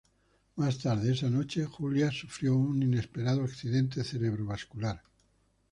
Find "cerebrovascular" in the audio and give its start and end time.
4.03-5.03